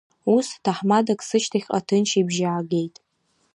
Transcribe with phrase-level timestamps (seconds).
[0.35, 2.95] Ус, ҭаҳмадак сышьҭахьҟа ҭынч ибжьы аагеит…